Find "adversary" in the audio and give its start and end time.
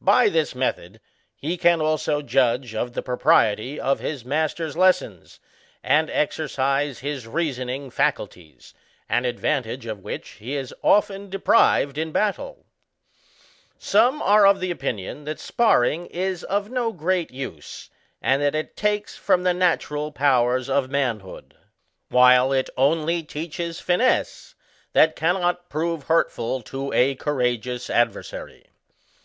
27.90-28.68